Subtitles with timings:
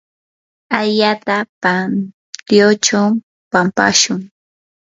[0.79, 3.09] ayata pantyunchaw
[3.51, 4.19] pampashun.